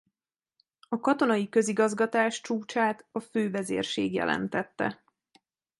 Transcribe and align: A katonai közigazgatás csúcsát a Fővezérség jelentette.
A 0.89 0.99
katonai 0.99 1.49
közigazgatás 1.49 2.41
csúcsát 2.41 3.05
a 3.11 3.19
Fővezérség 3.19 4.13
jelentette. 4.13 5.03